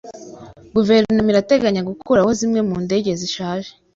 Guverinoma 0.75 1.29
irateganya 1.33 1.81
gukuraho 1.89 2.29
zimwe 2.39 2.59
mu 2.67 2.75
ndege 2.85 3.11
zishaje. 3.21 3.69